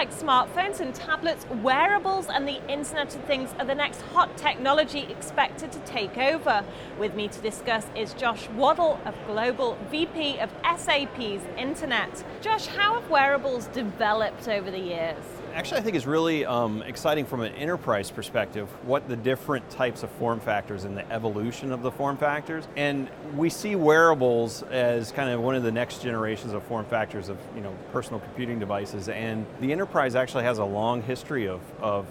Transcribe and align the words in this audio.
like 0.00 0.14
smartphones 0.14 0.80
and 0.80 0.94
tablets, 0.94 1.44
wearables, 1.62 2.26
and 2.30 2.48
the 2.48 2.66
Internet 2.72 3.14
of 3.14 3.22
Things 3.24 3.50
are 3.58 3.66
the 3.66 3.74
next 3.74 4.00
hot 4.00 4.34
technology 4.38 5.00
expected 5.10 5.70
to 5.72 5.78
take 5.80 6.16
over. 6.16 6.64
With 6.98 7.14
me 7.14 7.28
to 7.28 7.40
discuss 7.42 7.84
is 7.94 8.14
Josh 8.14 8.48
Waddell 8.56 8.98
of 9.04 9.14
Global 9.26 9.76
VP 9.90 10.38
of 10.38 10.50
SAP's 10.64 11.42
Internet. 11.58 12.24
Josh, 12.40 12.66
how 12.66 12.98
have 12.98 13.10
wearables 13.10 13.66
developed 13.66 14.48
over 14.48 14.70
the 14.70 14.78
years? 14.78 15.22
Actually, 15.52 15.80
I 15.80 15.82
think 15.82 15.96
it's 15.96 16.06
really 16.06 16.46
um, 16.46 16.80
exciting 16.82 17.26
from 17.26 17.40
an 17.40 17.52
enterprise 17.54 18.10
perspective 18.10 18.68
what 18.84 19.08
the 19.08 19.16
different 19.16 19.68
types 19.68 20.04
of 20.04 20.10
form 20.12 20.38
factors 20.38 20.84
and 20.84 20.96
the 20.96 21.12
evolution 21.12 21.72
of 21.72 21.82
the 21.82 21.90
form 21.90 22.16
factors. 22.16 22.68
And 22.76 23.10
we 23.34 23.50
see 23.50 23.74
wearables 23.74 24.62
as 24.70 25.10
kind 25.10 25.28
of 25.28 25.40
one 25.40 25.56
of 25.56 25.64
the 25.64 25.72
next 25.72 26.02
generations 26.02 26.52
of 26.52 26.62
form 26.62 26.86
factors 26.86 27.28
of 27.28 27.36
you 27.54 27.60
know 27.60 27.76
personal 27.92 28.20
computing 28.20 28.60
devices. 28.60 29.08
And 29.08 29.44
the 29.60 29.72
enterprise 29.72 29.89
actually 29.94 30.44
has 30.44 30.58
a 30.58 30.64
long 30.64 31.02
history 31.02 31.48
of, 31.48 31.60
of 31.80 32.06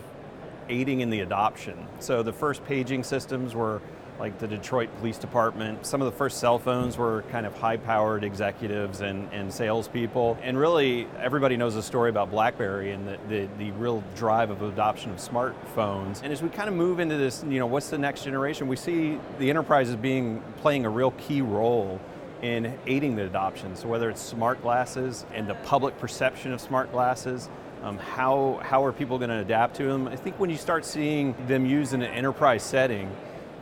aiding 0.67 1.01
in 1.01 1.09
the 1.09 1.21
adoption. 1.21 1.87
So 1.99 2.23
the 2.23 2.33
first 2.33 2.63
paging 2.65 3.03
systems 3.03 3.55
were 3.55 3.81
like 4.19 4.37
the 4.37 4.47
Detroit 4.47 4.89
Police 4.97 5.17
Department. 5.17 5.85
Some 5.85 6.01
of 6.01 6.11
the 6.11 6.17
first 6.17 6.39
cell 6.39 6.59
phones 6.59 6.97
were 6.97 7.23
kind 7.31 7.45
of 7.45 7.57
high 7.57 7.77
powered 7.77 8.25
executives 8.25 8.99
and, 8.99 9.31
and 9.31 9.51
salespeople. 9.51 10.37
And 10.43 10.57
really, 10.57 11.07
everybody 11.17 11.55
knows 11.55 11.75
the 11.75 11.81
story 11.81 12.09
about 12.09 12.29
Blackberry 12.29 12.91
and 12.91 13.07
the, 13.07 13.17
the, 13.29 13.49
the, 13.57 13.71
real 13.71 14.03
drive 14.17 14.49
of 14.49 14.61
adoption 14.61 15.11
of 15.11 15.17
smartphones. 15.17 16.21
And 16.21 16.33
as 16.33 16.41
we 16.41 16.49
kind 16.49 16.67
of 16.67 16.75
move 16.75 16.99
into 16.99 17.15
this, 17.15 17.45
you 17.47 17.59
know, 17.59 17.65
what's 17.65 17.89
the 17.89 17.97
next 17.97 18.25
generation, 18.25 18.67
we 18.67 18.75
see 18.75 19.17
the 19.39 19.49
enterprise 19.49 19.89
as 19.89 19.95
being 19.95 20.43
playing 20.57 20.85
a 20.85 20.89
real 20.89 21.11
key 21.11 21.41
role 21.41 22.01
in 22.41 22.77
aiding 22.87 23.15
the 23.15 23.25
adoption. 23.25 23.75
So 23.75 23.87
whether 23.87 24.09
it's 24.09 24.21
smart 24.21 24.61
glasses 24.61 25.25
and 25.33 25.47
the 25.47 25.55
public 25.55 25.97
perception 25.97 26.51
of 26.51 26.59
smart 26.59 26.91
glasses, 26.91 27.49
um, 27.83 27.97
how, 27.97 28.59
how 28.63 28.83
are 28.83 28.91
people 28.91 29.17
going 29.17 29.29
to 29.29 29.37
adapt 29.37 29.75
to 29.77 29.83
them? 29.83 30.07
I 30.07 30.15
think 30.15 30.39
when 30.39 30.49
you 30.49 30.57
start 30.57 30.85
seeing 30.85 31.35
them 31.47 31.65
used 31.65 31.93
in 31.93 32.01
an 32.01 32.11
enterprise 32.11 32.63
setting, 32.63 33.09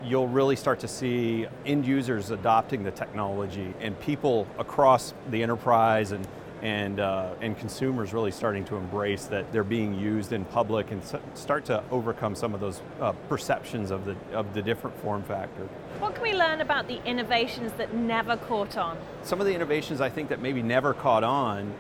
you'll 0.04 0.28
really 0.28 0.56
start 0.56 0.80
to 0.80 0.88
see 0.88 1.48
end 1.66 1.86
users 1.86 2.32
adopting 2.32 2.84
the 2.84 2.92
technology 2.92 3.74
and 3.80 4.00
people 4.00 4.48
across 4.58 5.14
the 5.30 5.42
enterprise 5.44 6.12
and 6.12 6.28
and, 6.62 7.00
uh, 7.00 7.34
and 7.42 7.58
consumers 7.58 8.14
really 8.14 8.32
starting 8.32 8.66
to 8.66 8.76
embrace 8.78 9.26
that 9.26 9.52
they're 9.52 9.64
being 9.64 9.94
used 9.94 10.34
in 10.34 10.44
public 10.46 10.92
and 10.92 11.02
start 11.36 11.66
to 11.66 11.84
overcome 11.92 12.36
some 12.36 12.54
of 12.54 12.60
those 12.60 12.82
uh, 13.00 13.12
perceptions 13.30 13.92
of 13.92 14.06
the, 14.06 14.16
of 14.34 14.54
the 14.54 14.62
different 14.62 15.00
form 15.02 15.24
factor. 15.24 15.64
What 16.00 16.16
can 16.16 16.24
we 16.24 16.34
learn 16.34 16.62
about 16.62 16.88
the 16.88 17.04
innovations 17.06 17.74
that 17.74 17.94
never 17.94 18.38
caught 18.38 18.78
on? 18.78 18.98
Some 19.24 19.40
of 19.40 19.46
the 19.46 19.54
innovations 19.54 20.02
I 20.02 20.10
think 20.10 20.30
that 20.30 20.42
maybe 20.42 20.64
never 20.64 20.94
caught 20.94 21.24
on 21.24 21.74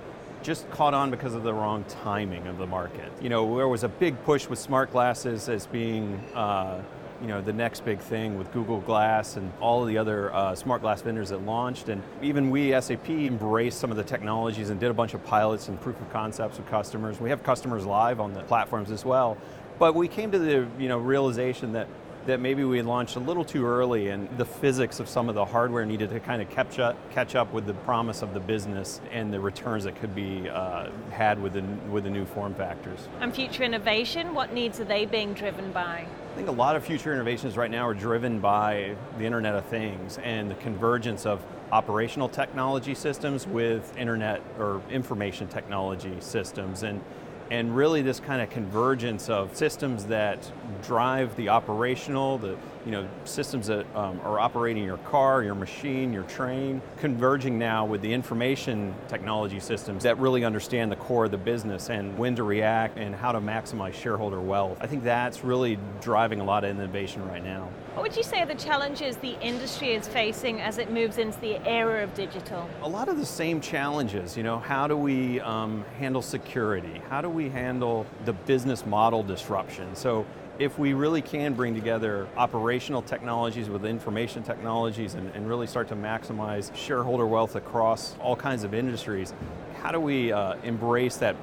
just 0.48 0.70
caught 0.70 0.94
on 0.94 1.12
because 1.12 1.34
of 1.34 1.44
the 1.44 1.54
wrong 1.54 1.84
timing 1.90 2.48
of 2.48 2.58
the 2.58 2.66
market. 2.66 3.12
You 3.22 3.28
know, 3.28 3.58
there 3.58 3.68
was 3.68 3.84
a 3.84 3.90
big 3.90 4.24
push 4.24 4.48
with 4.48 4.58
smart 4.58 4.94
glasses 4.94 5.50
as 5.50 5.66
being 5.68 6.16
uh, 6.34 6.82
you 7.20 7.28
know, 7.28 7.42
the 7.42 7.52
next 7.52 7.84
big 7.84 8.00
thing 8.00 8.38
with 8.38 8.50
Google 8.54 8.80
Glass 8.80 9.36
and 9.36 9.52
all 9.60 9.82
of 9.82 9.90
the 9.90 9.98
other 9.98 10.34
uh, 10.34 10.56
smart 10.56 10.80
glass 10.82 11.02
vendors 11.02 11.30
that 11.30 11.46
launched. 11.46 11.90
And 11.90 12.02
even 12.22 12.50
we, 12.50 12.80
SAP, 12.80 13.10
embraced 13.10 13.78
some 13.78 13.92
of 13.92 13.98
the 13.98 14.06
technologies 14.06 14.70
and 14.70 14.80
did 14.80 14.90
a 14.90 14.94
bunch 14.94 15.14
of 15.14 15.22
pilots 15.26 15.68
and 15.68 15.82
proof 15.82 16.00
of 16.00 16.10
concepts 16.14 16.58
with 16.58 16.70
customers. 16.70 17.20
We 17.20 17.30
have 17.30 17.44
customers 17.44 17.86
live 17.86 18.22
on 18.22 18.34
the 18.34 18.44
platforms 18.44 18.90
as 18.90 19.04
well. 19.04 19.38
But 19.80 19.96
we 19.96 20.08
came 20.08 20.32
to 20.32 20.40
the 20.40 20.66
you 20.80 20.88
know, 20.88 20.98
realization 20.98 21.74
that 21.74 21.90
that 22.28 22.42
maybe 22.42 22.66
we 22.66 22.82
launched 22.82 23.16
a 23.16 23.20
little 23.20 23.46
too 23.46 23.66
early 23.66 24.10
and 24.10 24.30
the 24.38 24.46
physics 24.46 25.00
of 25.00 25.08
some 25.08 25.30
of 25.30 25.36
the 25.36 25.46
hardware 25.46 25.86
needed 25.86 26.10
to 26.10 26.20
kind 26.20 26.42
of 26.42 26.50
catch 26.50 26.78
up, 26.78 26.98
catch 27.12 27.36
up 27.36 27.52
with 27.54 27.66
the 27.66 27.74
promise 27.74 28.22
of 28.22 28.34
the 28.34 28.40
business 28.40 29.00
and 29.12 29.34
the 29.34 29.40
returns 29.40 29.86
that 29.86 29.96
could 29.96 30.14
be 30.14 30.50
uh, 30.50 30.90
had 31.10 31.42
with 31.42 31.54
the, 31.54 31.62
with 31.90 32.04
the 32.04 32.10
new 32.10 32.26
form 32.26 32.54
factors. 32.54 33.08
And 33.22 33.34
future 33.34 33.64
innovation, 33.64 34.34
what 34.34 34.54
needs 34.54 34.80
are 34.82 34.86
they 34.86 35.06
being 35.06 35.34
driven 35.34 35.72
by? 35.72 36.06
I 36.34 36.36
think 36.36 36.50
a 36.50 36.52
lot 36.52 36.76
of 36.76 36.86
future 36.86 37.14
innovations 37.14 37.56
right 37.56 37.72
now 37.72 37.88
are 37.88 37.94
driven 37.94 38.40
by 38.40 38.96
the 39.18 39.26
Internet 39.26 39.56
of 39.56 39.66
Things 39.66 40.18
and 40.18 40.52
the 40.52 40.56
convergence 40.56 41.26
of 41.26 41.42
operational 41.72 42.28
technology 42.28 42.94
systems 42.94 43.48
with 43.48 43.96
internet 43.98 44.42
or 44.60 44.82
information 44.92 45.48
technology 45.48 46.16
systems. 46.20 46.84
And 46.84 47.02
and 47.50 47.76
really 47.76 48.02
this 48.02 48.20
kind 48.20 48.42
of 48.42 48.50
convergence 48.50 49.30
of 49.30 49.56
systems 49.56 50.06
that 50.06 50.52
drive 50.84 51.36
the 51.36 51.50
operational, 51.50 52.38
the 52.38 52.58
you 52.86 52.92
know 52.92 53.08
systems 53.26 53.68
that 53.68 53.86
um, 53.96 54.20
are 54.24 54.40
operating 54.40 54.84
your 54.84 54.98
car, 54.98 55.44
your 55.44 55.56
machine, 55.56 56.14
your 56.14 56.24
train, 56.24 56.82
converging 56.98 57.60
now 57.60 57.86
with 57.86 58.02
the 58.02 58.12
information 58.12 58.94
technology 59.08 59.60
systems 59.60 60.04
that 60.04 60.18
really 60.18 60.46
understand 60.46 60.92
the 60.92 60.96
core 60.96 61.26
of 61.26 61.32
the 61.32 61.38
business 61.38 61.90
and 61.90 62.18
when 62.18 62.36
to 62.36 62.44
react 62.44 62.98
and 62.98 63.14
how 63.14 63.32
to 63.32 63.40
maximize 63.40 63.94
shareholder 63.94 64.40
wealth. 64.40 64.78
I 64.80 64.88
think 64.88 65.04
that's 65.04 65.44
really 65.44 65.78
driving 66.02 66.40
a 66.40 66.44
lot 66.44 66.64
of 66.64 66.70
innovation 66.70 67.28
right 67.28 67.44
now. 67.44 67.70
What 67.94 68.04
would 68.04 68.16
you 68.16 68.24
say 68.24 68.42
are 68.42 68.46
the 68.46 68.54
challenges 68.56 69.18
the 69.18 69.40
industry 69.42 69.94
is 69.96 70.08
facing 70.08 70.62
as 70.62 70.78
it 70.78 70.92
moves 70.92 71.18
into 71.18 71.40
the 71.40 71.58
era 71.68 72.04
of 72.04 72.14
digital? 72.14 72.70
A 72.84 72.88
lot 72.88 73.10
of 73.10 73.18
the 73.18 73.26
same 73.26 73.60
challenges. 73.60 74.38
You 74.38 74.44
know, 74.44 74.60
how 74.60 74.88
do 74.88 74.96
we 74.96 75.42
um, 75.42 75.84
handle 75.98 76.22
security? 76.22 77.02
How 77.10 77.22
do 77.22 77.30
we 77.30 77.37
handle 77.46 78.06
the 78.26 78.34
business 78.34 78.86
model 78.86 79.24
disruption? 79.24 79.96
So 79.96 80.26
if 80.60 80.80
we 80.80 80.94
really 80.94 81.22
can 81.22 81.54
bring 81.54 81.76
together 81.76 82.28
operational 82.36 83.02
technologies 83.02 83.70
with 83.70 83.86
information 83.86 84.44
technologies 84.44 85.14
and, 85.14 85.30
and 85.36 85.48
really 85.48 85.68
start 85.68 85.88
to 85.90 85.96
maximize 85.96 86.76
shareholder 86.76 87.28
wealth 87.28 87.56
across 87.56 88.16
all 88.20 88.36
kinds 88.36 88.64
of 88.64 88.74
industries, 88.74 89.34
how 89.82 89.92
do 89.92 90.00
we 90.00 90.32
uh, 90.32 90.56
embrace 90.64 91.18
that 91.18 91.36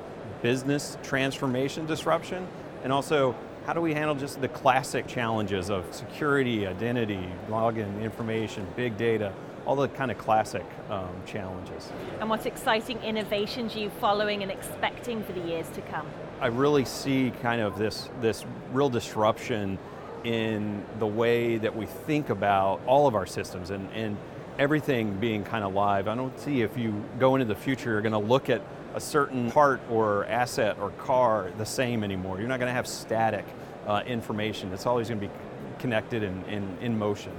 business 0.43 0.99
transformation 1.03 1.87
disruption 1.87 2.47
and 2.83 2.93
also 2.93 3.35
how 3.67 3.73
do 3.73 3.81
we 3.81 3.95
handle 3.95 4.15
just 4.15 4.41
the 4.43 4.49
classic 4.49 5.07
challenges 5.07 5.71
of 5.71 5.87
security, 5.95 6.67
identity, 6.67 7.29
login 7.49 8.03
information, 8.03 8.67
big 8.77 8.97
data, 8.99 9.33
all 9.67 9.77
the 9.77 9.89
kind 9.89 10.11
of 10.11 10.19
classic 10.19 10.65
um, 10.91 11.11
challenges. 11.27 11.91
And 12.21 12.29
what 12.29 12.47
exciting 12.47 12.99
innovations 13.03 13.75
are 13.77 13.81
you 13.81 13.91
following 13.91 14.43
and 14.43 14.51
expecting 14.51 15.23
for 15.25 15.33
the 15.33 15.41
years 15.41 15.69
to 15.71 15.81
come? 15.83 16.07
I 16.41 16.49
really 16.49 16.85
see 16.85 17.33
kind 17.43 17.61
of 17.61 17.79
this, 17.79 18.09
this 18.21 18.45
real 18.73 18.89
disruption 18.89 19.79
in 20.25 20.85
the 20.99 21.07
way 21.07 21.59
that 21.59 21.77
we 21.77 21.87
think 21.87 22.31
about 22.31 22.81
all 22.87 23.07
of 23.07 23.15
our 23.15 23.27
systems 23.27 23.71
and, 23.71 23.91
and 23.93 24.17
everything 24.59 25.15
being 25.15 25.45
kind 25.45 25.65
of 25.65 25.75
live. 25.75 26.09
I 26.09 26.15
don't 26.15 26.39
see 26.39 26.63
if 26.63 26.77
you 26.77 27.05
go 27.19 27.35
into 27.35 27.47
the 27.47 27.55
future, 27.55 27.91
you're 27.91 28.03
going 28.03 28.13
to 28.13 28.19
look 28.19 28.49
at 28.49 28.63
a 28.95 29.01
certain 29.01 29.51
part 29.51 29.81
or 29.91 30.25
asset 30.27 30.79
or 30.81 30.91
car 30.91 31.51
the 31.59 31.67
same 31.67 32.05
anymore. 32.05 32.39
You're 32.39 32.49
not 32.49 32.61
going 32.61 32.71
to 32.71 32.75
have 32.75 32.87
static 32.87 33.45
uh, 33.87 34.03
information. 34.07 34.73
It's 34.73 34.87
always 34.87 35.09
going 35.09 35.21
to 35.21 35.27
be 35.27 35.33
connected 35.79 36.23
and 36.23 36.47
in, 36.47 36.79
in 36.81 36.99
motion. 36.99 37.33